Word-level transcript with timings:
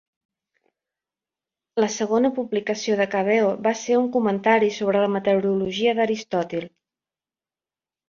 La 1.85 1.89
segona 1.97 2.31
publicació 2.39 2.97
de 3.03 3.07
Cabeo 3.13 3.53
va 3.69 3.75
ser 3.85 4.01
un 4.01 4.11
comentari 4.19 4.73
sobre 4.81 5.07
la 5.07 5.15
"Meteorologia" 5.21 5.97
d'Aristòtil. 6.03 6.71